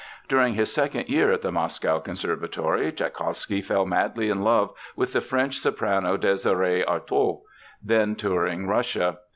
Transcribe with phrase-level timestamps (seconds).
[0.27, 5.21] During his second year in the Moscow Conservatory Tschaikowsky fell madly in love with the
[5.21, 7.41] French soprano Désirée Artôt,
[7.83, 9.19] then touring Russia.